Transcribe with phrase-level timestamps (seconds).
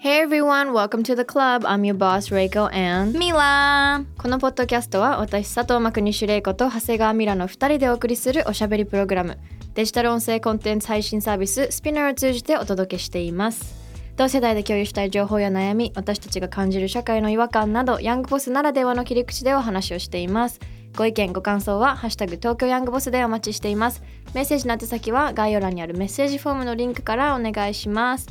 [0.00, 1.64] Hey everyone, welcome to the club.
[1.64, 9.38] I'm your boss, Reiko and ミラこのポッドキャストは私佐藤真国主玲子と長谷川ミラの2人でお送りするおしゃべりプログラム
[9.74, 13.74] デジタル音声コンテンツ配信サービススピナーを通じてお届けしています。
[14.16, 20.60] 同世代で共有したい情報や悩み私たちが感じる社会の違和感などヤングボスならではの切り口でお話をしています。
[20.96, 24.00] ご意見ご感想は「ハッシュタグ東京ヤングボス」でお待ちしています。
[24.34, 28.28] メッセージの宛先は概要欄にあるメッセージフォームのリンクからお願いします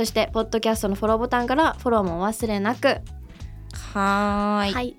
[0.00, 2.88] そしてポッドキャストのフォローボタンからフォローもお忘れなく。
[3.92, 4.72] はーい。
[4.72, 4.96] はい。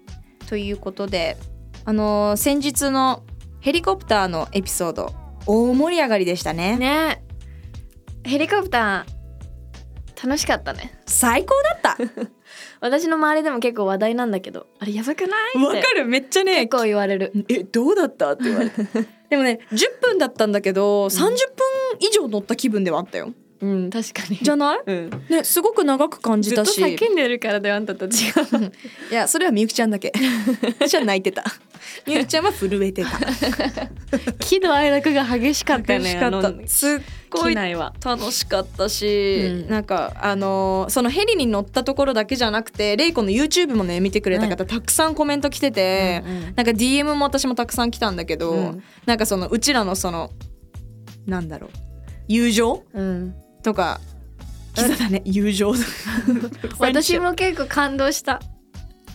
[0.47, 1.37] ということで
[1.85, 3.23] あのー先日の
[3.61, 5.11] ヘリコプターのエピソード
[5.47, 6.77] 大盛り上がりでしたね。
[6.77, 7.23] ね。
[8.23, 10.93] ヘリコプター楽しかったね。
[11.07, 11.97] 最高だった。
[12.79, 15.49] 私の周りでも結構話題なんだけどあれやばくない？
[15.49, 16.05] ってわかる。
[16.05, 17.33] めっちゃね結構言われる。
[17.49, 18.33] えどうだった？
[18.33, 18.83] って言われて。
[19.31, 21.35] でもね10分だったんだけど、30分
[22.01, 24.37] 以上乗った気分ではあったようん確かに。
[24.41, 24.79] じゃない？
[24.85, 25.09] うん。
[25.29, 26.81] ねすごく長く感じずったとし。
[26.81, 28.11] 叫んでるからだよあんたと違う
[29.11, 30.11] いやそれはみゆきちゃんだけ。
[30.79, 31.43] 私は泣いてた。
[32.07, 33.09] みゆきちゃんは震えてた。
[34.39, 37.93] 喜怒哀楽が激しかったよねすっごい機内は。
[38.03, 39.69] 楽しかったし、うん。
[39.69, 46.41] なんかあのーそのヘリに乗ったところだけじゃなくてレイコの YouTube もね見てくれた方、たくさんコメント来てて、うんうん。
[46.41, 48.83] なんか DM も私もたくさん来たんだけど、うん。
[49.05, 50.31] なんかそのうちらのその
[51.27, 51.69] なんだろう
[52.27, 52.83] 友情？
[52.93, 53.99] うんとか。
[54.73, 55.21] 来てたね。
[55.25, 55.73] 友情
[56.79, 58.41] 私も結構感動した。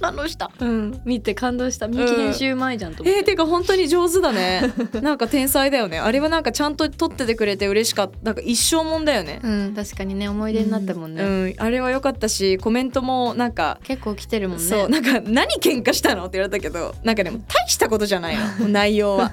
[0.01, 0.51] 感動した。
[0.61, 1.01] うん。
[1.05, 1.89] 見て感動した。
[1.89, 4.63] みゆき編集前じゃんと思って、えー、てか本当に上手だね。
[5.01, 5.99] なんか天才だよね。
[5.99, 8.19] あれはなんかちゃんと撮っててくれて嬉しかった。
[8.23, 9.41] なんか一生もんだよね。
[9.43, 9.75] うん。
[9.75, 14.65] 確かにね思い出になったもんね、うん、あれは良かったしコメントもなんか結構来てるもんね。
[14.65, 14.89] そう。
[14.91, 16.27] なんか何喧嘩したの？
[16.27, 18.69] って言われたけどなんかでも大したことじゃないの。
[18.69, 19.33] 内容は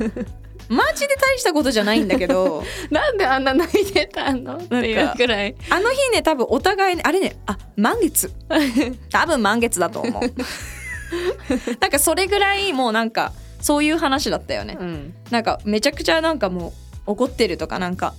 [0.73, 2.63] マジで大したことじゃないんだけど。
[2.89, 4.57] なんであんな泣いてたの？
[4.57, 5.55] っていうくらい。
[5.69, 8.31] あの日ね多分お互いねあれねあ満月。
[9.11, 10.21] 多分満月だと思う。
[11.79, 15.13] なんかそれぐらいもうなんかそういう話だったよね、うん。
[15.29, 16.73] なんかめちゃくちゃなんかも
[17.07, 18.13] う怒ってるとかなんか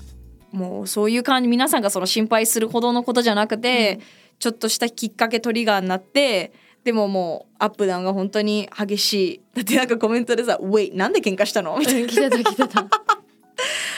[0.52, 3.98] もうそういう感じ皆さんがその心配するほどのことじゃなくて、
[4.38, 6.52] ちょっとしたきっかけトリガーになって
[6.84, 12.88] でももうアップダウンが本当に激しいだってなんかコメントでさ「Wait なんで喧嘩したの?」みたいな来てた来てた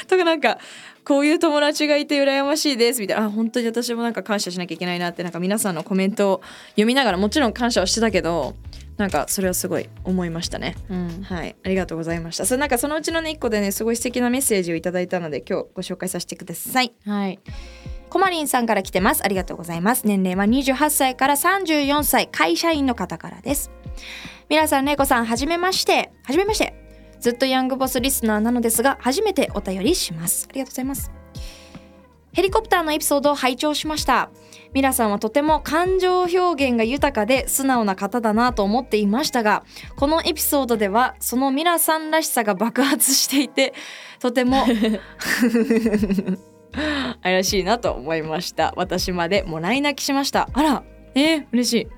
[0.06, 0.58] とかなんか
[1.04, 8.56] こういう友達がいて羨ましいですみたいなあ本当に私もなんか感謝しなきゃいけないなってなんか皆さんのコメントを読みながらもちろん感謝はしてたけど
[8.96, 10.74] なんかそれはすごい思いましたね。
[10.88, 12.46] うんはい、ありがとうございました。
[12.46, 16.92] それなんかそのうちのね一個でねすごい素敵なメッセージをいただいたので今日ご紹介させてください。
[17.04, 17.38] はい
[18.10, 19.24] コマリンさんから来てます。
[19.24, 20.06] ありがとうございます。
[20.06, 23.70] 年齢は28歳から34歳会社員の方からです。
[24.48, 26.12] 皆さん、れいこさん、はじめまして。
[26.24, 26.74] はじめまして。
[27.20, 30.46] ずっとヤングボスリスナーなのですが、初めてお便りします。
[30.50, 31.10] ありがとうございます。
[32.32, 34.30] ヘリコプターのエピソードを拝聴しました。
[34.74, 39.64] ミラさんはとても感情表現が豊かで素直な方だなと思っていましたが、
[39.96, 43.72] このエピソードではそのミラさんらしさが爆発していて、
[44.20, 44.66] とても
[47.26, 48.72] 怪しいなと思いました。
[48.76, 50.48] 私までもらい泣きしました。
[50.52, 50.84] あら
[51.16, 51.88] えー、嬉しい。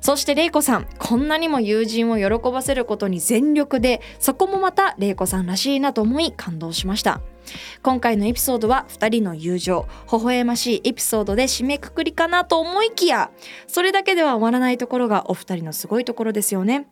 [0.00, 7.20] そしてレイコさんこんなにも友人を喜ばせることに全力でそこもまたレイコさんらしいなと思い感動しました。
[7.82, 13.30] 今回のエピソードは2人の友情微笑ましいエピソードで締めくくりかなと思いきや
[13.68, 16.86] それだけでは終わらないところがお二人のすごいところですよね。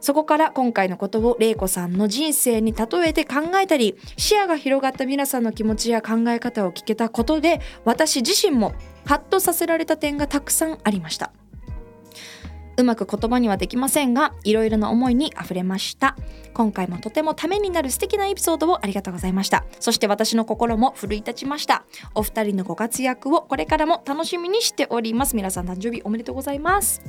[0.00, 8.74] そこから今回のことを玲子さんの人生に例えて考えたり視野が広がった皆さんの気持ちや考え方を聞けたことで私自身も
[9.04, 11.32] ハッとさせられた点がたくさんありました。
[12.78, 16.16] うまく言葉にはできませんがいろいろな思いにあふれました。
[16.52, 19.64] 今回もとてもためになる素敵なエピソードをありがとうございました。
[19.80, 21.84] そして私の心も奮い立ちました。
[22.14, 25.36] お二人のご活躍をこれからも楽しみにしております。
[25.36, 27.02] 皆さん誕生日おめでとうございます。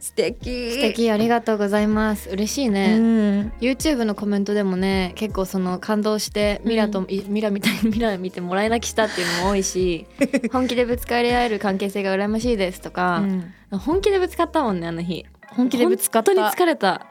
[0.00, 0.72] 素敵。
[0.72, 2.30] 素敵ありがとうございます。
[2.30, 3.52] 嬉しいね、うん。
[3.60, 10.06] YouTube のコメントでもね結構その感動してミラと、いミラみたいに ミラ見てもらい泣きしたっていうのも多いし
[10.50, 13.22] 本気でぶつかり合える関係性が羨ましいですとか、
[13.70, 15.26] 本気でぶつかったもんねあの日。
[15.48, 16.32] 本気でぶつかった。
[16.32, 17.06] 本当に疲れた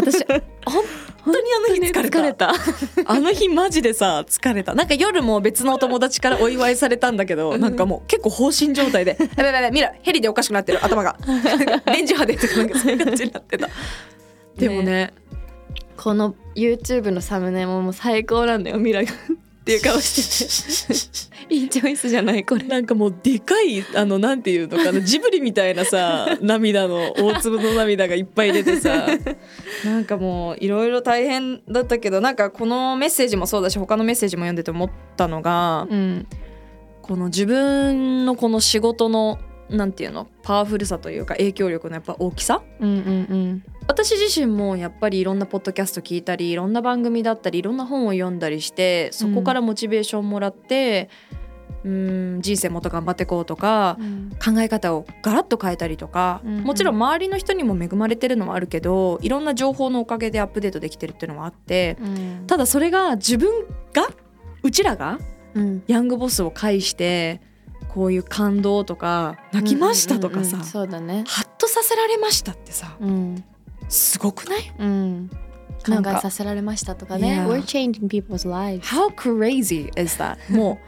[0.00, 0.84] 私本
[1.22, 2.18] 本当にあの日疲れた。
[2.18, 2.52] 疲れた。
[3.06, 4.74] あの日マジでさ疲れた。
[4.74, 11.16] なんか夜も別のお友達からお祝いされたんだけどなんかもう結構放心状態で「やべやべやべ見ろヘリでおかしくなってる頭が。
[11.86, 13.68] 電磁波で」とかなんかそういう感じになってた。
[14.56, 15.12] でもね
[15.96, 19.12] この YouTube のサムネももう最高なんだよミラが
[19.78, 21.54] っていう顔してて。
[21.54, 22.62] いいチョイスじゃないこれ。
[22.64, 29.06] なんかもうでかいあのなんていうのかなジブリみたいなさ 涙の大粒の涙がいっぱい出てさ。
[29.84, 36.26] なんかもういろいろ大変だったけどなんかこのメッセージもそうだし他のメッセージも読んでて思ったのがうん
[37.02, 39.38] この自分のこの仕事の
[39.68, 42.62] なんていうのパワフルさというか影響力のやっぱ大きさ？
[42.80, 51.10] うんうん私自身もやっぱりいろんなポッドキャスト聞いたりいろんな番組だったりいろんな本を読んだりしてそこからモチベーションもらって、
[51.84, 54.30] うん、人生もっと頑張っていこうとかうん。
[54.42, 56.64] 考え方をガラッと変えたりとか、うんうん。
[56.64, 62.44] もちろん周りの人にも恵まれてるのもあるけどいろんな情報のおかげでアップデートできてるっていうのもあってうん。
[62.46, 64.08] ただそれが自分が
[64.62, 65.18] うちらが
[65.54, 65.82] うん。
[65.88, 67.40] ヤングボスを介して
[67.88, 70.64] こういう感動とか泣きましたとかさ、うんうんうん。
[70.64, 71.24] そうだね。
[71.26, 73.44] ハッとさせられましたってさうん
[73.90, 74.72] すごくない？
[74.78, 75.30] うん。
[75.84, 77.44] 考えさせられましたとかね.
[77.46, 78.80] We're changing people's lives.
[78.82, 80.36] How crazy is that?
[80.54, 80.78] も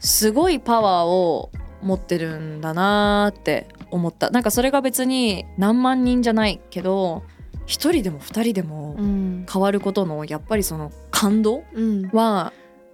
[0.00, 1.50] うすごいパワーを
[1.82, 4.30] 持ってるんだなーって思った。
[4.30, 7.22] なんかそれが別に何万人じゃないけど
[7.66, 9.46] 一人でも二人でもうん。
[9.50, 12.08] 変わることのやっぱりその感動うん。
[12.12, 12.52] は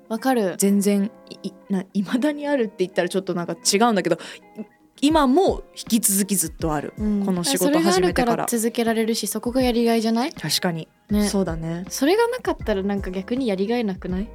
[0.08, 0.54] わかる。
[0.58, 1.10] 全然
[1.42, 4.62] いいな未だにあるって言ったらちょっとなんか違うんだけどい
[5.00, 7.24] 今も引き続きずっとある、うん。
[7.24, 10.32] この仕そ事れがあるか始めてからら続けられるしそこがやりがいじゃない？
[10.32, 11.28] 確かに、ね。
[11.28, 11.84] そうだね。
[11.88, 14.28] それがなかったらなんか逆にやりがいなくない？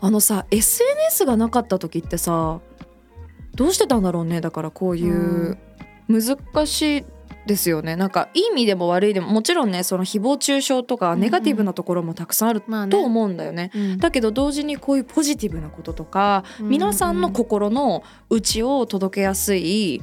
[0.00, 2.60] あのさ SNS がなかった時ってさ
[3.54, 4.40] どうしてたんだろうね？
[4.40, 5.58] だからこういう
[6.08, 7.04] 難しい
[7.46, 7.96] ですよね。
[7.96, 11.20] なんかいい意味でも悪いでももちろんねその誹謗中傷とかうんうん。
[11.20, 13.70] ネガティブなところもたくさんあると思うんだよね。
[13.74, 13.98] うん。
[13.98, 20.02] だけど同時にこういうポジティブなこととか、うん皆さんの心の内を届けやすい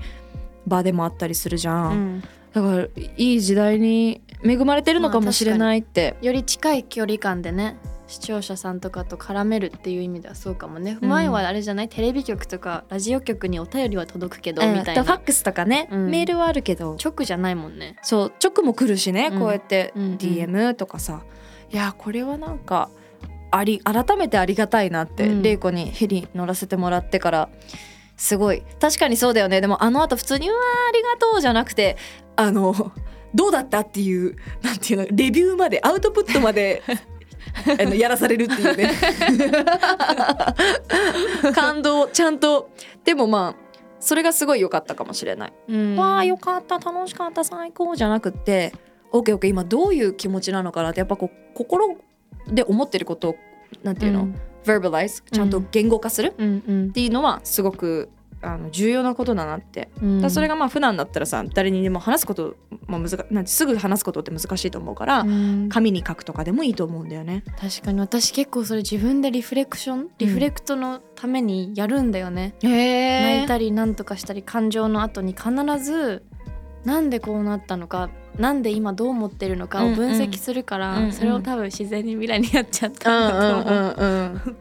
[0.68, 2.24] 場でもあったりするじゃん、うん。
[2.54, 2.88] だから
[3.18, 7.78] いい時代に恵まれてるのかもしれないって、より近い距離感でね
[8.10, 11.10] 視聴者さんとかと絡めるっていう意味ではそうかもね、うん。
[11.10, 11.90] 前はあれじゃない？
[11.90, 15.04] テレビ局とかラジオ局にお便りは届くけど、うんみたいな。
[15.04, 16.10] ファックスとかね、うん。
[16.10, 16.98] メールはあるけど。
[17.02, 17.96] 直じゃないもんね。
[18.02, 19.40] そう直も来るしね、うん。
[19.40, 21.22] こうやって DM とかさ、
[21.72, 22.90] いやこれはなんか
[23.52, 25.42] あり改めてありがたいなって、うん。
[25.44, 27.50] 玲子にヘリ乗らせてもらってから
[28.18, 28.64] すごい。
[28.82, 29.62] 確かにそうだよね。
[29.62, 31.96] でもあの後普通に「うわーありがとう」じゃなくて
[32.36, 32.92] あの
[33.36, 36.82] どうだったっていうなんていうのレビューまでアウトプットまで
[37.80, 38.92] あのやらされるっていうね。
[41.54, 42.70] 感動ちゃんと。
[43.04, 43.70] でもまあ
[44.00, 45.54] それがすごい良かったかもしれない。
[45.68, 45.96] うん。
[45.96, 48.74] わあよかった楽しかった最高じゃなくって
[49.12, 51.98] オッケーオッケー今どういう気持ちなのかなってやっぱこう心
[52.48, 53.36] で思ってることを
[53.84, 54.36] なんていうの、うん。
[54.66, 56.30] verbalize ちゃんと言語化する？
[56.30, 58.10] っていうのはすごく
[58.42, 60.22] あの重要なことだなって、うん。
[60.22, 62.56] だそれがまあ普段だったらさ誰にでも話すこと、
[62.88, 65.70] まあ、難なんてすぐ話すことって難しいと思うから、うん。
[65.70, 67.44] 紙に書くとかでもいいと思うんだよね。
[67.60, 75.52] 確かに私結構それ自分でリフレクションリフレクトのためにやるんだよね、へ泣いたりなんとかしたり感情の後に必
[75.84, 76.24] ず
[76.86, 81.12] なんでこうなったのかなんで今どう思ってるのかを分析するから、うんうん。
[81.12, 83.96] それを多分自然に未来にやっちゃっうんたんだと思う。
[83.98, 84.58] うんうんうん。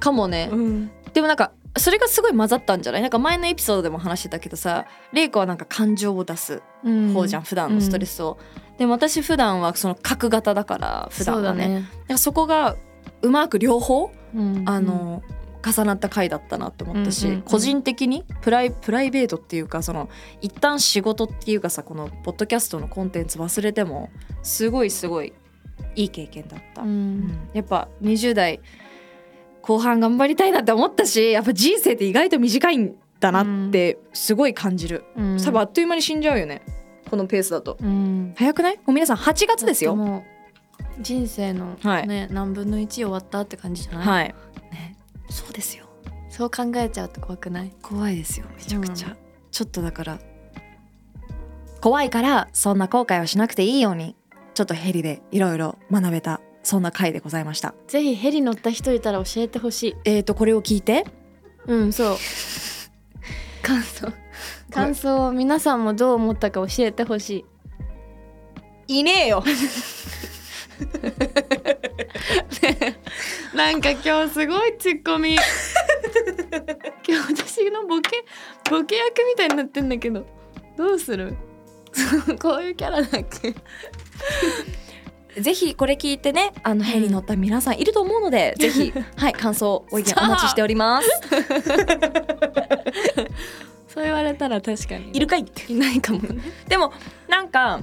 [0.00, 0.48] かもね。
[0.50, 0.90] うん。
[1.12, 3.02] でもなんかそれがすごい混ざったんじゃない？
[3.02, 7.12] なんか前のエピソードでも話してたけどさ玲子はなんか感情を出すうん。
[7.12, 8.38] 方じゃん、普段のストレスを。
[8.78, 11.86] でも私普段はその角型だから普段はね。
[12.08, 12.18] そね。
[12.18, 12.76] そこが
[13.22, 14.64] うまく両方、うん。
[14.66, 15.22] あの
[15.64, 20.10] 重なった回だったなって思ったし、うんうんうん個人的にプライプライベートっていうかその
[20.40, 24.10] 一旦仕事っていうかさこのポッドキャストのコンテンツ忘れても
[24.42, 25.32] すごいすごい
[25.94, 26.82] いい経験だった。
[26.82, 27.20] ううん。
[27.20, 28.58] んやっぱ20代
[29.62, 35.42] 後半頑張りたいなって思ったしやっぱ人生って意外と短いんだなってすごい感じる、うん。
[35.42, 36.62] 多分あっという間に死んじゃうよね。
[37.08, 37.78] このペースだと。
[37.80, 38.34] うん。
[38.36, 38.76] 早くない？
[38.78, 40.24] もう皆さん8月ですよ。
[41.00, 42.06] 人生のはい。
[42.08, 44.34] ね、何分の1終わったって感じじゃない、はい、
[44.72, 44.98] ね、
[45.30, 45.86] そうですよ。
[46.28, 47.72] そう考えちゃうと怖くない？
[47.82, 49.16] 怖いですよめちゃくちゃ、うん。
[49.50, 50.18] ちょっとだから。
[51.80, 54.14] 怖いからそんな後悔はしなくていいように
[54.54, 57.74] ちょっとヘリでいろいろ学べたそんな回でございました。
[57.88, 59.96] ぜひヘリ乗った人いたら教えてほしい。
[60.04, 61.04] えーとこれを聞いて。
[61.66, 62.16] うんそう。
[63.62, 64.12] 感想。
[64.70, 67.44] 感想を皆さんもどう思ったか教えてほし
[68.88, 68.98] い。
[69.00, 69.42] いねえよ。
[73.54, 75.36] なんか今日すごいツッコミ。
[77.06, 78.24] 今日私のボケ
[78.70, 80.26] ボケ役みたいになってんだけど。
[80.76, 81.36] どうする？
[82.40, 83.54] こういうキャラだっけ？
[85.38, 91.08] ぜひこれ聞いてねあのヘリ乗った皆さんいると思うので、 ぜひはい感想ご意見お待ちしております。
[93.88, 95.10] そう言われたら確かに。
[95.14, 95.40] いるかい？
[95.40, 96.42] っていないかもね。
[96.68, 96.92] でも
[97.28, 97.80] なんか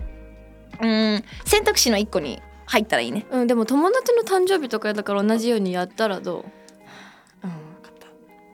[0.82, 3.25] うん選択肢の一個に入ったらいいね。
[3.32, 6.46] うんでも友達の誕生日とかだから同じようにやったらどう？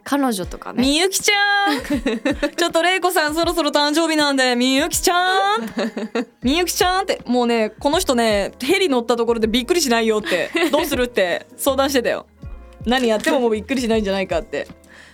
[0.05, 0.83] 彼女とかね。
[0.83, 1.81] みゆきちゃん。
[2.55, 5.67] ちょっとれいこさんそろそろ誕生日なんでみゆきちゃん。
[6.43, 12.27] みゆきちゃんってもうねこの人ねヘリ乗ったところでびっくりしないよってどうするって相談してたよ。
[12.85, 14.67] 何やってももうびっくりしないんじゃないかって。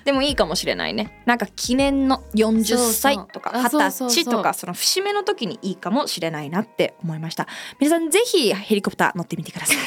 [0.04, 1.22] でもいいかもしれないね。
[1.26, 3.70] なんか記念の40歳とかそう。
[3.70, 7.48] そうあそうそう20歳とかその節目の時にいいかもしれないなって思いました。
[7.80, 9.78] 皆さんぜひヘリコプター乗ってみてください。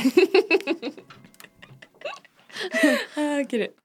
[3.16, 3.76] あー切る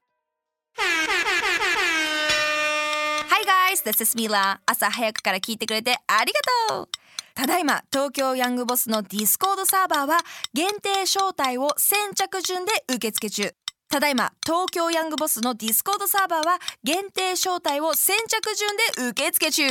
[3.70, 4.58] guys, this is Mila.
[4.66, 6.40] 朝早くから聞いてくれてありが
[6.74, 6.88] とう。
[7.34, 10.18] ただいま東京ヤングボスのディスコードサーバーは
[10.52, 13.54] 限定招待を先着順で受付中。
[13.88, 19.64] ただいま東京ヤングボスのディスコードサーバーは限定招待を先着順で受付中。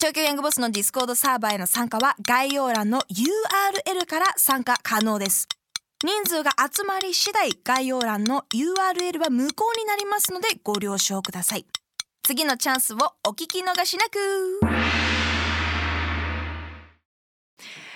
[0.00, 5.48] 東京ヤングボスのディスコードサーバーへの参加は概要欄の URL から参加可能です。
[6.02, 11.66] 人数が集まり次第概要欄の URL は無効になりますのでご了承ください。
[12.28, 14.60] 次のチャンスをお聞き逃しなく。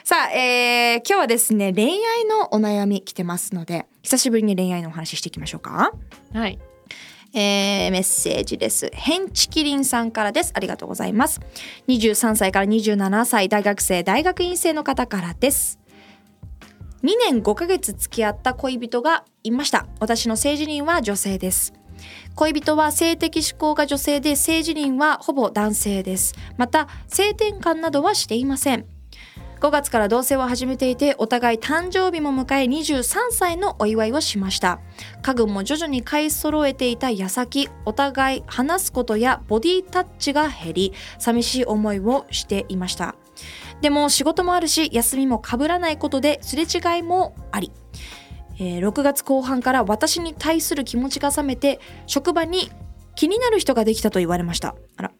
[0.05, 5.93] さあ、えー今日はですね恋愛のお悩み来てますので久しぶりに恋愛のお話ししていきましょうか、
[6.33, 6.59] はい。
[7.35, 8.91] えーメッセージです。
[8.95, 10.53] ヘンチキリンさんからです。
[10.55, 11.43] ありがとうございます。
[11.89, 15.79] 23歳から27歳大学生大学院生の方からです。
[17.03, 19.89] 2年5ヶ月付き合った恋人がいました。
[20.01, 21.75] 私の性自認は女性です
[22.35, 26.35] 恋人は性的指向が女性で性自認はほぼ男性です。
[26.57, 28.87] また性転換などはしていません。
[29.63, 34.81] 5月から同棲を始めていてお互い誕生日も迎え23歳のお祝いをしました。
[35.23, 43.15] 家具も徐々に買い揃えていた矢先お互い話すことやボディタッチが減り寂しい思いをしていました。
[43.83, 47.71] でも仕事もあるし休みも被らないことですれ違いもあり、
[48.59, 52.71] えー6月後半から私に対する気持ちが冷めて職場に
[53.15, 54.75] 気になる人ができたと言われました。
[54.97, 55.13] あら。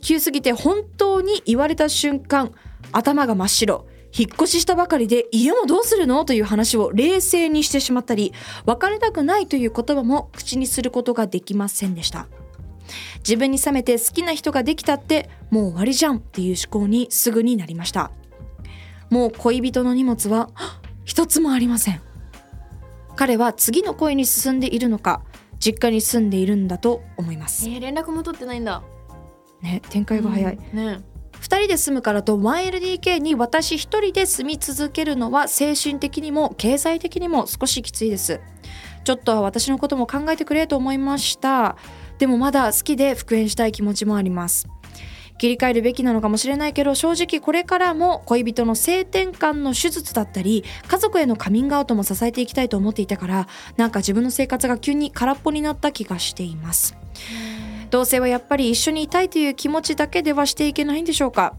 [0.00, 2.52] 急すぎて本当に言われた瞬間
[2.92, 3.86] 頭が真っ白。
[4.16, 6.24] 引っ越ししたばかりで家もどうするの？
[6.24, 8.32] という話を冷静にしてしまったり
[8.64, 12.28] 別れたくないという言葉も口にすることができませんでした。
[13.18, 18.12] 自分に冷めて好きな人ができたってもう終わりじゃんっていう思考にすぐになりました。
[19.10, 20.50] もう恋人の荷物は
[21.04, 22.00] 一つもありません。
[23.16, 25.22] 彼は次の恋に進んでいるのか
[25.58, 27.68] 実家に住んでいるんだと思います。
[27.68, 28.82] えー、連絡も取ってないんだ。
[29.62, 31.00] ね展開が早い、うんね。
[31.40, 38.40] 2人で住むからと 1LDK に私1人で住み続けるのは精神的にも経済的にも少しきついです。
[39.04, 41.76] ちょっとは私のことも考えてくれと思いました。
[42.18, 44.68] でもまだ好きで復縁したい気持ちもあります
[45.38, 56.96] 切り替えるべきなのかもしれないけど正直これからも恋人の性転換の手術だったり家族へのカミングアウトも支えていきたいと思っていたからなんか自分の生活が急に空っぽになった気がしています。
[57.90, 61.54] 同棲はやっぱり一緒にいたいという気持ちだけではしていけないんでしょうか？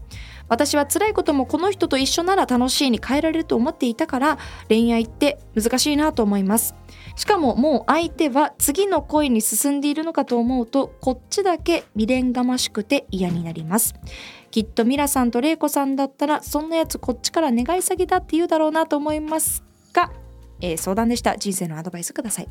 [0.48, 4.38] 私は辛いこともこの人と一緒なら楽しいに変えられると思っていたから
[4.68, 6.74] 恋愛って難しいなと思います。
[7.16, 13.94] しかももう相手は次の恋に進んでいるのかと思うとこっちだけ未練がましくて嫌になります。
[14.50, 19.62] きっとミラさんとレイコさんだったらそんなやつこっちから願い下げだって言うだろうなと思います
[19.92, 20.12] が、
[20.60, 21.36] えー相談でした。
[21.36, 22.48] 人生のアドバイスください。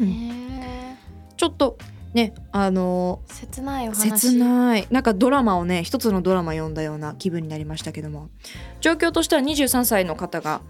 [0.00, 0.96] へ
[1.36, 1.76] ちょっと
[2.14, 4.10] ねあのー切ないお話。
[4.10, 4.86] 切ない。
[4.90, 8.28] なんかドラマをね一つのドラマ読んだような気分になりましたけども。
[8.80, 10.60] 状況としては23歳の方が、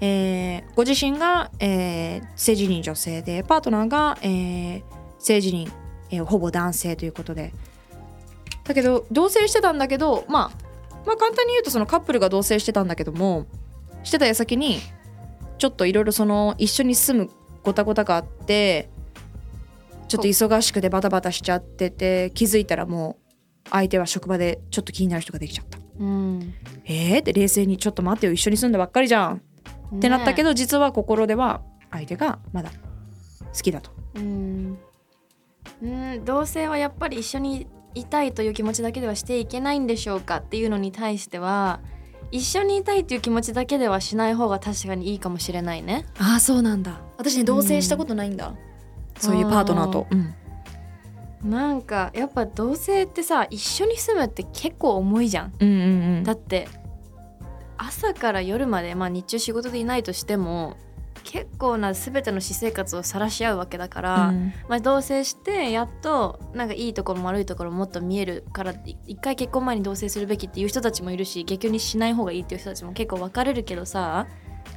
[0.00, 4.82] えーご自身が、えー性自認女性でパートナーが、えー
[5.18, 5.70] 性自認、
[6.10, 7.52] えーほぼ男性ということで。
[8.64, 10.50] だけど同棲してたんだけど、まあ、
[11.04, 13.46] まあ簡単に言うとそのカップルが同棲してたんだけども
[14.04, 14.78] してた矢先に
[15.58, 17.30] ちょっといろいろその一緒に住む
[17.62, 18.88] ごたごたがあって
[20.14, 23.18] ちょっと忙しくてバタバタしちゃってて気づいたらも
[23.66, 25.78] う相手は職場でちょっと気になる人ができちゃった。
[25.98, 26.54] うん。
[26.84, 29.42] えーって冷静にちょっと待ってよ一緒に住んだばっかりじゃん
[29.96, 33.90] ってなったけど、ど実は心では相手がまだ好きだと。
[34.14, 34.78] うん。
[35.82, 36.24] うん。
[36.24, 41.80] 同性はやっぱり一緒にいたいという気持ちだけではしていけないんでしょうかっていうのに対しては
[42.32, 46.04] 一緒にいたいという気持ちだけではしない方が確かにいいかもしれないね。
[46.18, 47.00] ああそうなんだ。
[47.16, 48.56] 私ね同棲したことないんだ、
[49.24, 50.06] そういうパートナーと。
[50.10, 50.34] うん
[51.44, 55.52] なんかやっぱ同性ってさ一緒に住むって結構重いじゃん。
[55.60, 56.68] うんうんうんだって
[57.76, 60.76] 朝から夜まで、まあ、日中仕事でいないとしても
[61.22, 64.32] 結構な全ての私生活を晒し合うわけだから、
[64.68, 74.26] まあ、同棲してやっとなんかいいところも悪いところももっと見えるからい一回結婚前に同棲するべきっていう人たちもいるし逆にしない方がいいっていう人たちも結構分かれるけどさ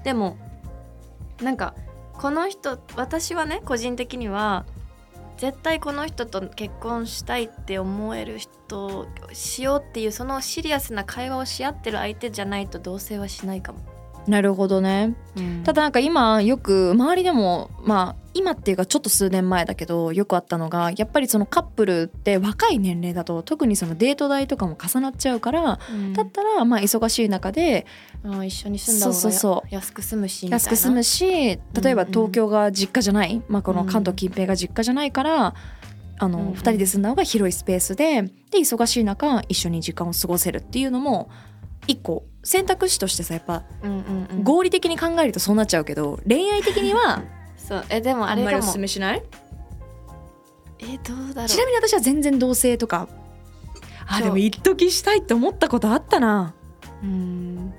[0.03, 0.37] でも
[1.41, 1.75] なんか
[2.17, 4.65] この人私はね個人的には
[5.37, 13.96] 絶対この人と結婚したいって思える人しようっていうそのシリアスな会話をし合ってる相手じゃないと同棲はしないかも。
[14.27, 15.15] なるほどね。
[15.63, 26.13] ただなんか今よく周りでもまあ今っていうかちょっと数年前だけどよくあったのがやっぱりそのカップルって若い年齢だと特にそのデート代とかも重なっちゃうからうん。
[26.13, 27.85] だったらまあ忙しい中で
[28.23, 29.67] あ一緒に住んだ方がそうそうそう。
[29.73, 35.55] 安く住むし安く住むし例えばうんうん東京が実家じゃない、まあ、この関東近辺が実家じゃないから、
[36.19, 36.47] あのうん。
[36.47, 41.29] うん2人で住んだ方が広いスペースでで忙しい中一緒に時間を過ごせるっていうのも
[41.85, 44.43] 一個選択肢としてさやっぱうんうんうん。
[44.43, 47.23] 合理的に考えるとそうなっちゃうけど恋愛的には
[47.57, 48.77] そうえでもあれかも。
[48.77, 49.23] めしない？
[50.79, 51.49] えどうだろう。
[51.49, 53.07] ちなみに私は全然同性とか。
[54.09, 56.53] あでも一時したいって思ったことあったな。
[57.03, 57.73] うん。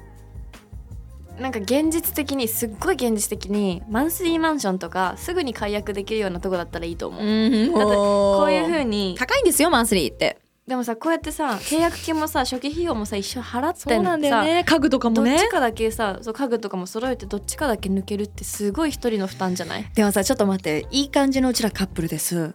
[1.39, 7.73] なんか現実的にすっごい現実的にマンスリーマンションとかすぐに解約できるようなとこだったらいいと思う、ん。
[7.73, 9.15] だってこういう風にに。
[9.17, 10.39] 高いんですよマンスリーって
[10.69, 14.65] でもさこうやってさ契約金もさ初期費用もさ一緒払ってそうなんだよね。
[14.65, 15.31] 家具とかもね。
[15.31, 19.91] どっちかだけさそう家具とかも揃えてどっちかだけ抜けるってすごい一人の負担じゃない？
[19.95, 20.87] でもさちょっと待って。
[20.91, 22.55] いい感じのうちらカップルです。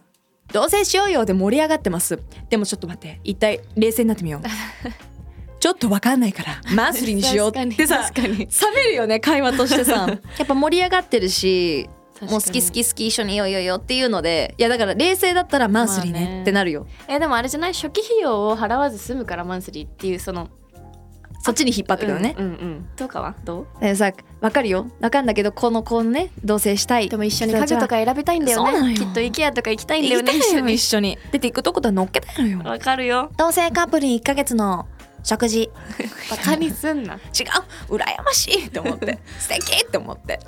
[0.52, 1.24] 同棲しようよ。
[1.24, 2.20] で盛り上がってます。
[2.50, 3.20] でもちょっと待って。
[3.24, 4.42] 一体冷静になってみよう。
[5.58, 7.50] ちょっとわかんないからマンスリーにしよう。
[7.50, 8.38] ってさ確かに。
[8.38, 10.06] 冷めるよね会話としてさ。
[10.38, 11.88] やっぱ盛り上がってるし
[12.30, 16.26] もう好き好き好き一緒にいようよよっていうのでいやだから冷静だったらマンスリーまあね。
[16.28, 20.48] ねってなるよ、えでもあれじゃない初期費用を払わず済むからマンスリーっていうその
[21.44, 22.88] そっちに引っ張ってくるね、うんうんうん。
[22.96, 23.80] とかはどう？
[23.80, 24.86] でさわかるよ。
[25.00, 28.94] わかんだけどこの子のね同棲したいでも一緒に家具とか選びたいんだよね。
[28.94, 30.32] きっと IKEA とか行きたいんだよね。
[30.32, 30.68] 行きたいよ。
[30.70, 31.18] 一一緒に。
[31.32, 32.58] で TikTok と乗っけたいのよ。
[32.60, 33.30] 緒にわかるよ。
[33.36, 34.86] 同棲カップルに1ヶ月の
[35.22, 35.70] 食事
[36.30, 37.14] バカにすんな。
[37.14, 37.20] 違う。
[37.94, 39.18] 羨ましいって思って。
[39.38, 40.40] 素敵って思って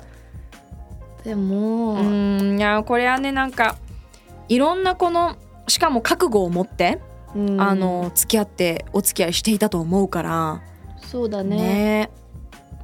[1.27, 3.75] でも、うんいやこれはねなんか
[4.47, 5.35] いろんなこの
[5.67, 7.01] しかも覚悟を持って、
[7.35, 7.61] うん。
[7.61, 10.61] あの付き合ってお付き合いしていたと思うから。
[11.01, 11.57] そうだね。
[11.57, 12.11] ね。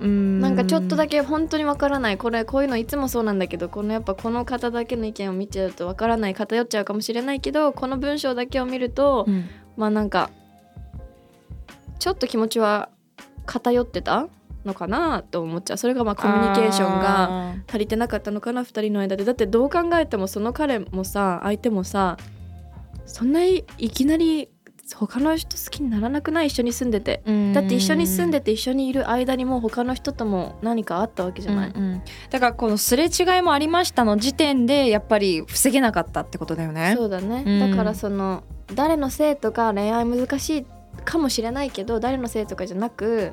[0.02, 0.42] うん。
[0.42, 2.18] なんかちょっとだけ本当にわからない。
[2.18, 9.46] これこういうのいつもそうなんだけどこのやっぱこの方だけの意見を見ちゃうとわからない偏っちゃうかもしれないけどこの文章だけを見ると、うん。
[9.78, 10.32] まあなんか
[11.98, 12.90] ちょっと気持ちは
[13.46, 14.28] 偏ってた
[14.66, 15.78] のかなと思っちゃう。
[15.78, 19.26] それがまあコミュニケーションがあ足りてなかったのかな2人の間で。
[19.26, 22.18] だってどう考えてもその彼もさ相手もさ
[23.06, 24.50] そんないいきなり
[24.96, 26.48] 他の人好きにならなくない？
[26.48, 27.24] 一緒に住んでて。
[27.26, 32.02] ーだって一緒に住んでて一緒にいる間にもう他の人とも何かあったわけじゃない、うんうん。
[32.30, 36.94] だからこのすれ違いもありましたの時点でやっぱり防げなかったってことだよね。
[36.98, 37.72] そうだね、うん。
[37.72, 38.44] だからその
[38.76, 40.66] 誰のせいとか恋愛難しい
[41.06, 43.32] かもしれないけど誰のせいとかじゃなく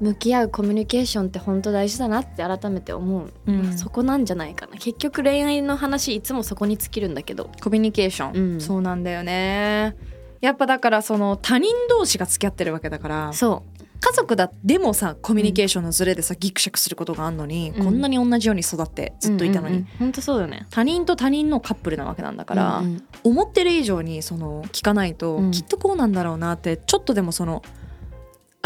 [0.00, 3.76] 向き合うコミュニケーションって本当大事だなって改めて思う、うん。
[3.76, 4.76] そこなんじゃないかな。
[4.78, 7.50] 結局恋愛の話いつもそこに尽きるんだけど。
[7.62, 8.60] コミュニケーション、うん。
[8.60, 9.96] そうなんだよね。
[10.40, 13.32] やっぱだからその他人同士が付き合ってるわけだから。
[13.32, 13.64] そ
[14.00, 17.84] 家族だでもさコミュニケーションのズレでさ、ギクシャクすることがあるのに、うん。
[17.84, 20.68] こんなに同じように育ってずっといたのに、本当そうよね。
[20.70, 23.04] 他人と他人のカップルなわけなんだから、うんうん。
[23.24, 25.50] 思ってる以上にその聞かないと、うん。
[25.50, 27.64] きっとこうなんだろうなってちょっとでもその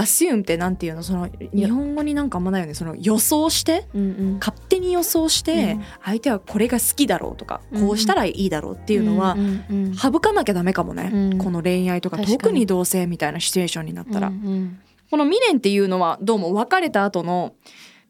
[0.03, 1.03] アシュームってなんていうの？
[1.03, 2.75] その日本語になんかあんまないよね。
[2.75, 4.37] その予想してうんうん。
[4.41, 5.85] 勝手に予想して、うん。
[6.05, 9.95] 相手はこれが好きだろうとか、うんこうしたらいいだろうっていうのは、んうんうん。
[9.95, 11.38] 省かなきゃダメかもね、うん。
[11.38, 14.81] この恋愛とか特に同性みたいなシチュエーションになったら、うんうん。
[15.11, 17.55] この未練っていうのはどうも別れた後の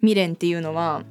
[0.01, 1.03] 未練っていうのは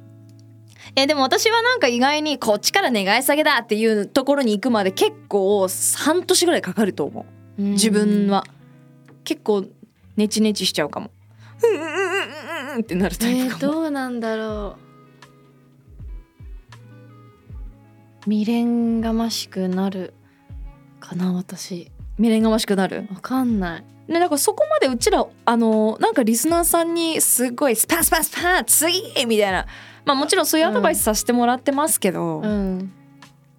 [0.96, 7.26] えでも私はなんか意外にこっちから願い下げだっていうところに行くまで結構半年ぐらいかかると思
[7.58, 7.62] う。
[7.62, 8.44] 自分は。
[9.24, 9.66] 結構
[10.16, 11.10] ネチネチしちゃうかも。
[11.64, 14.82] うんうんうんうんうんってなるタイえー、プかも、どうなんだろう。
[18.24, 20.14] 未練がましくなる
[21.00, 21.90] かな私。
[22.16, 23.08] 未練がましくなる？
[23.12, 23.84] わかんない。
[24.08, 29.66] ね、だからそこまでうちらあのなんかリスナーさんにすごいスパスパスパ次みたいな。
[30.04, 32.92] まあもちろんそういうアドバイスさせてもらってますけど、うん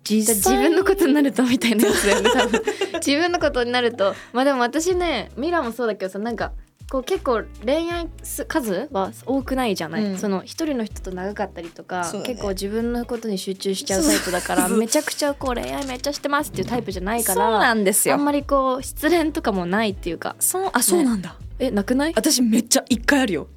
[0.07, 2.61] 自分のことになるとみたいなやつだよね多分。
[3.05, 4.15] 自分のことになると。
[4.33, 6.51] まあでも私ねミラもそうだけどさなんか
[6.91, 10.17] こう結構恋愛数数は多くないじゃない、うん。
[10.17, 12.21] その一人の人と長かったりとか、ね。
[12.25, 18.15] 結構自分のことに集中しちゃうタイプだからめちゃくちゃこう恋愛めっちゃしてますっていうタイプじゃないかそうらなんですよ。
[18.15, 22.13] あんまりこう失恋とかもないっていうかそうあそうなんだ、えなくない？
[22.15, 23.47] 私めっちゃ一回あるよ。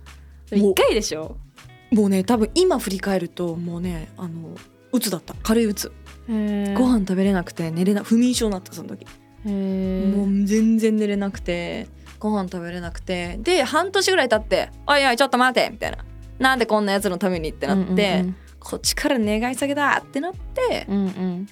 [0.52, 1.37] もう一回でしょ？
[1.90, 4.56] もうね多分今振り返るともうねあの
[4.92, 5.35] 鬱だった。
[5.42, 5.92] 軽い鬱
[6.28, 9.06] ごご飯食べれなくて寝れな不眠症になったその時。
[9.44, 11.86] もう全然寝れなくて
[12.18, 13.38] ご飯食べれなくて。
[13.40, 15.98] で半年ぐらい経って「おいおいちょっと待て」みたいな
[16.38, 21.46] 「なんでこんなやつのために」ってなって、うんこっちから願い下げだってなってうんうん。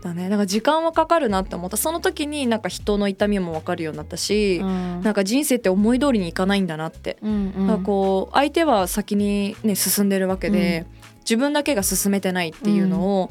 [0.00, 0.28] だね。
[0.28, 1.76] だから時間はかかるなって思った。
[1.76, 5.00] その時になんか人の痛みも分かるようになったし、うん。
[5.02, 7.66] なんか人生って思い通りにいかないんだなって、うんうん。
[7.66, 10.86] だからこう相手は先にね進んでるわけで、
[11.20, 13.30] 自分だけが進めてないっていうのを、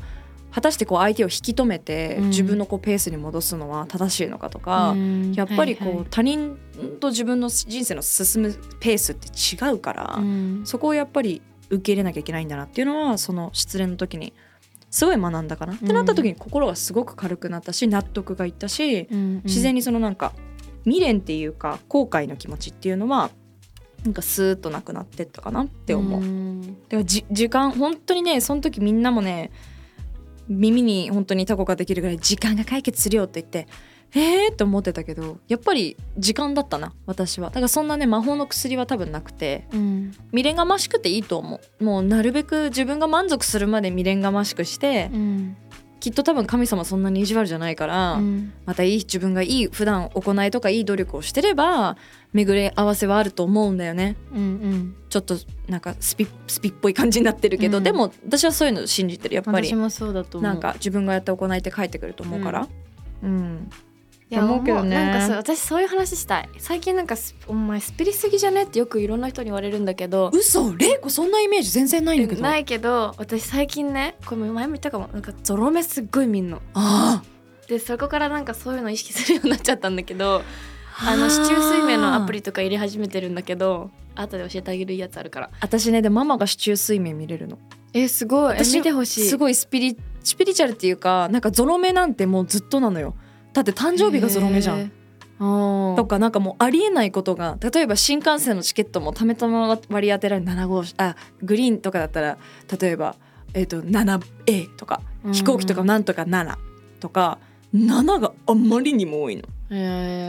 [0.53, 2.29] 果たしてこう相手を引き止めて、うん。
[2.29, 5.33] 自分のこうペースに戻すのは正しいのかとか、うん。
[5.33, 6.07] やっぱりこう、はいはい。
[6.09, 6.57] 他人
[6.99, 10.61] と自分の人生の進むペースって違うから、うん。
[10.65, 14.33] そこをやっぱり受け入れなきゃいけないんだなっていうのはその失恋の時に
[14.89, 19.41] すごい学んだかな、ってなった時に心がすごく軽くなったし納得がいったし、うん。
[19.45, 20.33] 自然にそのなんか
[20.83, 23.29] 未練っていうか後悔の気持ちっていうのは
[24.03, 26.21] なんかスーッとなくなってったかなって思う。
[26.21, 26.61] ん。
[26.61, 29.51] だからじ時間本当にねその時みんなもね
[30.51, 33.67] 耳に本当にタコができるぐらい時間が解決するよって言って
[34.13, 37.47] えーって思ってたけどやっぱり時間だったな私は。
[37.49, 40.11] だからそんなね魔法の薬は多分なくてうん。
[40.31, 41.83] 未練がましくていいと思う。
[41.83, 45.57] もうなるべく自分が満足するまで未練がましくしてうん
[46.01, 48.51] きっと多分神様そんなに意地悪じゃないから、うん。
[48.65, 51.95] またいい自分がいい普段行いとかいい努力をしてれば
[52.33, 54.17] 巡り合わせはあると思うんだよね。
[54.33, 55.37] うんちょっと
[55.67, 57.83] なんかスピスピっぽい感じになってるけど、うん。
[57.83, 59.67] でも私はそういうの信じてるやっぱり。
[59.67, 60.51] 私もそうだと思う。
[60.51, 62.67] なんか自分がやった行いって返ってくると思うから。
[63.23, 63.69] うん、
[64.31, 64.63] いや思う。
[64.63, 64.95] けどね。
[64.95, 66.49] なんかそう私そういう話したい。
[66.57, 68.63] 最近なんかスお前スピリすぎじゃね？
[68.63, 70.31] ってよくいろんな人に言われるんだけど。
[70.33, 70.73] 嘘？
[70.73, 72.41] 玲子そんなイメージ全然ないんだけど。
[72.41, 75.09] ないけど私最近ねこれ前も言ったかも。
[75.11, 76.61] なんかゾロ目すっごい見んの。
[76.73, 77.21] あ
[77.67, 80.43] でそこからなんかそういうの意識するようになっちゃったんだけど
[80.97, 81.11] あ。
[81.11, 85.49] あの市中水面のアプリとか入れ始めてるんだけど後で教えてあげるやつあるから。
[85.59, 87.59] 私ねでママが市中水面見れるの。
[87.93, 88.55] えすごい。
[88.55, 89.27] 私見てほしい。
[89.27, 93.15] すごいスピリスピリチュアルっていうかなんかゾロ目なんてもうずっとなのよ
[93.53, 94.91] だって誕生日がゾロ目じゃん。
[95.95, 102.37] とかなんかもうありえないことが例えば新幹線のチケットもためたま割り当てられる7号あグリーンとかだったら
[102.79, 103.15] 例えば、
[103.55, 106.57] えー、と 7A とかうん飛行機とかなんとか7
[106.99, 107.39] とか
[107.73, 109.43] 7があまりにも多いの。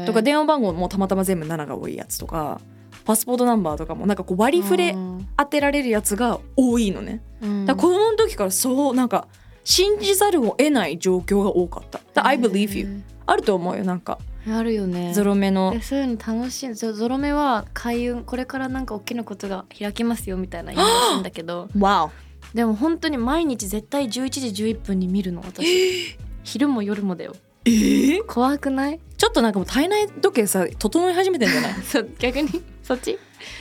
[0.06, 2.60] とか電話番号もたまたま全部7が多いやつとか
[3.04, 4.96] パスポートナンバーとかもなんかこう割り振れ
[5.36, 7.22] 当てられるやつが多いのね。
[7.42, 7.66] うん。
[7.66, 9.28] だ子供の時からそうなんか
[9.64, 12.00] 信じざるを得ない状況が多かった。
[12.14, 13.02] だ I believe you.
[13.26, 14.18] あると思うよなんか。
[14.50, 15.12] あるよね。
[15.14, 15.72] ゾロ目の。
[15.76, 16.74] えそういうの楽しい。
[16.74, 18.24] ゾロ目は開運。
[18.24, 21.68] これからなんか大きなことが開きますよみたいな意味らしいんだけど。
[21.78, 22.10] わ
[22.54, 24.10] でも本当に毎日絶対11
[24.52, 26.16] 時11分に見るの私。
[26.42, 27.34] 昼も夜もだよ。
[27.64, 28.98] えー、怖くない？
[29.16, 31.74] ちょっとなんかもう体内時計さ整い始めてんじゃない？
[31.86, 32.48] そう逆に
[32.82, 33.16] そっち？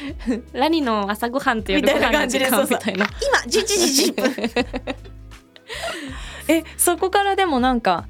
[0.53, 2.25] ラニの朝ごはんと夜ごみたいな。
[2.25, 4.95] 飯の時間みたいな 今11時10分
[6.47, 8.07] えそこからでもなんか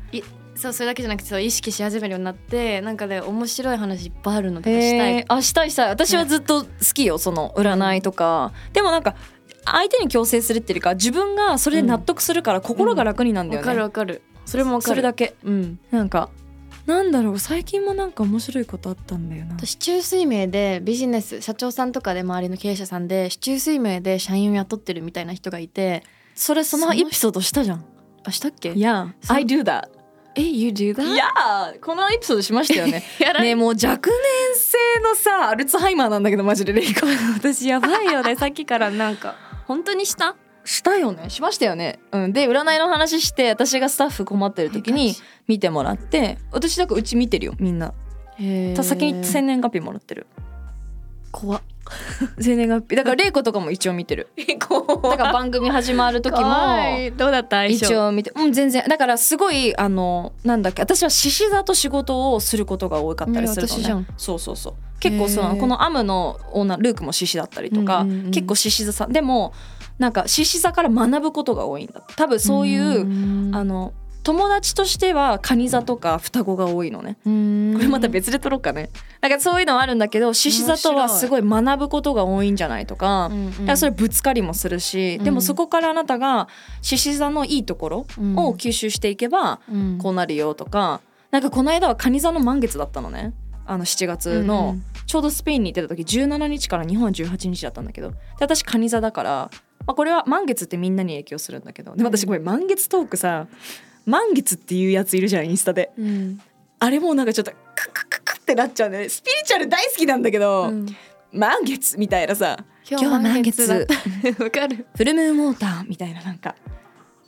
[0.55, 5.89] そうそれだけじゃなくてそう意識し始めるようになってなんかね面白い話いっぱいあるのでしたい、えー、あしたいしたい。
[5.89, 9.15] 私はずっと好きよその占いとか、でもなんか
[9.65, 14.21] 相手に強制するっていうか自分がそれで納得するから心が楽になるんだわよね、かるわかる。
[14.45, 14.87] それもわかる。
[14.89, 15.35] それだけ。
[15.43, 15.79] うん。
[15.89, 16.29] なんか
[16.85, 19.57] なんだろう最近もなんか面白いことあったんだよな。
[19.65, 26.03] 市中水明でビジネス社長さんとかで周りの経営者さんで市中水明で社員を雇ってるみたいな人がいて
[26.35, 27.85] それそのエピソードしたじゃん。
[28.23, 28.73] あしたっけ？
[28.73, 29.13] いや。
[29.21, 29.89] そう I do that
[30.35, 31.03] え You do that?
[31.13, 31.25] いや
[31.81, 33.03] このエピソードしましたよね。
[33.19, 33.99] やらねえもう若年
[34.55, 37.05] 性のさアルツハイマーなんだけどマジでレイコ。
[37.35, 38.35] 私やばいよね。
[38.35, 39.35] さっきからなんか。
[39.67, 40.35] 本当にした？
[40.63, 41.29] したよね。
[41.29, 45.15] しましたよね、うん、で占いの話して私がスタッフ困ってる時に
[45.47, 47.93] 見てもらって私だからうち見てるよみんな。
[48.37, 50.27] へた先に生年月日もらってる。
[51.31, 51.61] 怖っ
[52.39, 52.95] 生年月日。
[52.95, 54.27] だから玲子とかも一応見てる。
[54.67, 56.49] 怖だから番組始まる時も
[57.17, 57.65] どうだった？
[57.65, 58.83] 一応見てうん全然。
[58.87, 64.07] だからすごいあのなんだっけ私は獅子座と仕事をすることが多かったりするのね、ね私じゃん。
[64.17, 64.73] そうそうそう。
[64.99, 65.55] 結構その。
[65.55, 69.11] このアムのオーナールークも獅子だったりとか、うんうんうん結構獅子座さん。
[69.11, 69.53] でも
[69.97, 77.17] なんか獅子座から学ぶことが多いんだ多分そういううあの友達としては蟹座とか双子が多いのね。
[77.29, 77.73] ん。
[77.73, 78.89] これまた別で撮ろうかね。
[79.19, 83.51] なんかそういうのはあるんだけど獅子座とはすごい学ぶことが多いんじゃないとか、うんうん。
[83.51, 85.23] だからそれぶつかりもするし、うん。
[85.23, 86.47] でもそこからあなたが
[86.81, 88.05] 獅子座のいいところを
[88.53, 89.97] 吸収していけばうん。
[89.97, 93.33] こうなるよとか、なんかこの間は蟹座の満月だったのね。
[93.65, 98.11] あの7月の、ちょうどスペインに行ってた時17日から日本は18日だったんだけど。
[98.11, 99.49] で私蟹座だから、
[99.85, 101.95] まあ、これは満月ってみんなに影響するんだけど。
[101.95, 103.47] で私これ満月トークさ
[104.05, 105.91] 満月っていうやついるじゃんインスタで。
[105.97, 106.05] うん。
[106.05, 106.41] うん
[106.83, 109.07] あれもうなんかちょっとカクカクカクってなっちゃうね。
[109.07, 110.87] スピリチュアル大好きなんだけど、うん。
[111.31, 112.57] 満月みたいなさ。
[112.89, 113.67] 今日は満月。
[113.67, 114.87] だったわかる。
[114.95, 116.55] フルムーンウォーターみたいななんか。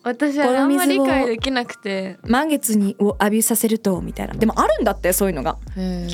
[0.02, 2.18] 私はあんまり理解できなくて。
[2.24, 4.34] 満月にを浴びさせるとみたいな。
[4.34, 5.52] でもあるんだってそういうのが。
[5.54, 6.08] ちょっとね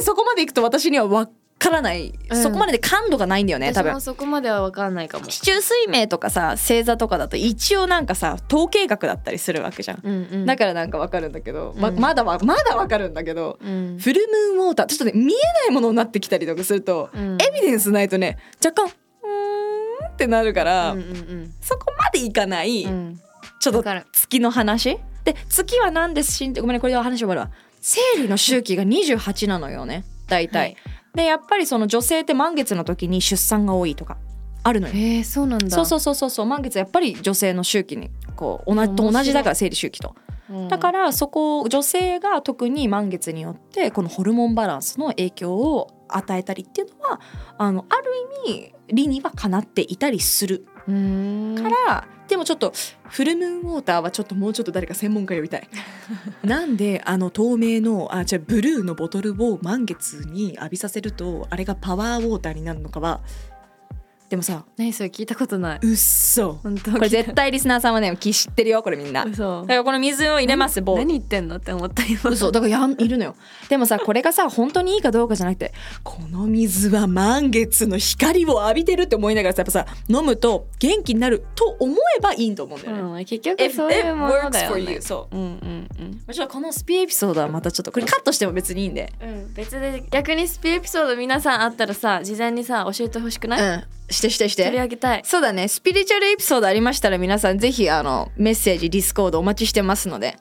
[0.00, 1.30] そこまでいくと私には分
[1.62, 2.42] からない、うん。
[2.42, 4.00] そこまでで感度がないんだよね多分。
[4.00, 5.26] そこまでは分かんないかも。
[5.26, 10.46] 地中水明とかさ星座とかだと一応なんかさ統計学だったりするわけじゃん、うんうん。
[10.46, 11.98] だからなんかわかるんだけど、まうん。
[11.98, 13.98] まだわまだわかるんだけど、うん。
[14.00, 17.38] フルムーンウォーターちょっとね見えないものになってきたりとかすると、うん。
[17.40, 22.90] エビデンスないとね若干うーんってなるから、うんうんそこまでいかない、うん。
[22.90, 23.20] うん
[23.60, 24.98] ちょっと月の話？
[25.22, 26.52] で月は何で死ん？
[26.52, 27.50] でごめんねこれで話終わるわ。
[27.80, 30.76] 生理の周期が28なのよね大体、はい
[31.14, 34.16] でやっぱりその女性って満月の時に出産が多いとか
[34.62, 34.94] あるのよ。
[34.94, 35.70] へえそうなんだ。
[35.70, 36.46] そうそうそうそうそう。
[36.46, 40.14] 満月やっぱり女性の周期にこう同じと同じだから生理周期と。
[40.50, 40.68] うん。
[40.68, 47.20] だからそこ女性が特に満月によってこのホルモンバランスの影響を与えたりっていうのは
[47.58, 48.12] あのある
[48.46, 50.66] 意味理にはかなっていたりする。
[50.86, 52.72] から、でもちょっと
[53.08, 55.68] フルムーンウォーターはちょっともうちょっと誰か専門家呼びたい。
[56.42, 63.20] なんであの透明のあじゃブルーのボトルを満月に浴びさせるとあれがパワーウォーターになるのかは
[64.32, 65.80] でもさ何それ聞いたことない。
[65.82, 66.92] うっそ本当？
[66.92, 69.26] これ絶対リスナーさんはね知ってるよこれみんな。
[69.26, 72.30] だ嘘からこの水を入れます棒何言ってんのって思った今。
[72.30, 72.50] 嘘。
[72.50, 73.36] だからやんいるのよ。
[73.68, 83.02] でもさこれがさ本当にいいかどうかじゃなくてこの水は満月の光を浴びてるって思いながらさやっぱさ飲むと元気になると思えばいいと思うんだよね。
[83.02, 84.94] うん、結局そういうものだよね。
[84.94, 85.36] you そう。
[85.36, 86.32] うんうんうん。
[86.32, 89.12] ちょっとこのスピエピソードはまたちょっとこれカットしても別にいいんで。
[89.20, 95.22] うん、別で逆にスピエピソード皆さんあったらさ事前にさ教えてほしくない、うんしてしてし取りて上げたい。
[95.24, 95.68] そうだね。
[95.68, 100.36] スピリチュアルエピソードありましたら皆さんぜひあのメッセージディスコードお待ちしてますので。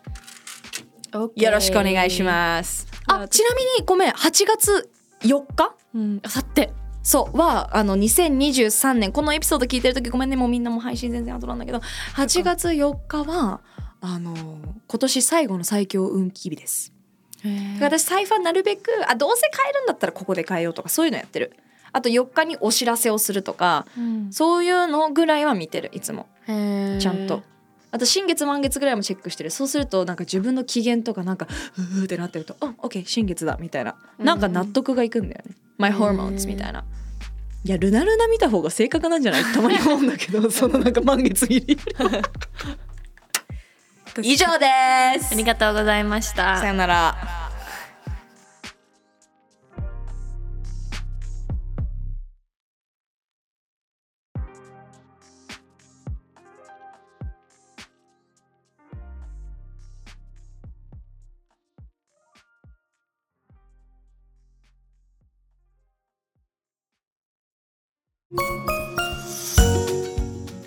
[1.36, 2.88] よろしくお願いします。
[3.08, 4.12] あちなみにごめん。
[4.12, 4.90] 8月
[5.22, 5.76] 4日？
[5.92, 6.72] すうんあさって。
[7.04, 7.38] そう。
[7.38, 9.12] はあの2023年。
[9.12, 10.36] このエピソード聞いてる時ごめんね。
[10.36, 11.80] もうみんなも配信全然後なんだけど。
[12.16, 13.62] 8月4日は
[14.00, 14.36] あの
[14.88, 16.94] 今年最後の最強運気日です。
[17.80, 21.54] 私財布はなるべくあどうせ買えるんだったらここで買えようとかそういうのやってる
[21.94, 24.28] あと4日にお知らせをするとかうん。
[24.32, 26.28] そういうのぐらいは見てるいつも。
[26.48, 27.44] ちゃんと。
[27.94, 29.50] あと新月満月ぐらいもチェックしてる。
[29.52, 33.96] そうするとなんか自分の機嫌とかなんかうーってなってるとあオッケー新月だみたいな。
[34.18, 36.86] なんか納得がいくんだよね、My hormones みたいな。
[37.64, 39.44] いやルナルナ見た方が正確なんじゃない？
[39.54, 41.78] たまに思うんだけど そのなんか満月見るよ
[44.16, 44.24] り。
[44.32, 45.34] 以上です。
[45.34, 46.58] ありがとうございました。
[46.60, 47.41] さよなら